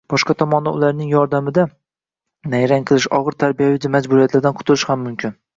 boshqa 0.11 0.35
tomondan 0.37 0.77
ularning 0.79 1.11
yordamida 1.15 1.65
nayrang 2.55 2.89
qilish, 2.93 3.07
og‘ir 3.19 3.39
tarbiyaviy 3.45 3.89
majburiyatlardan 3.99 4.61
qutulish 4.63 4.91
ham 4.93 5.07
mumkin. 5.09 5.39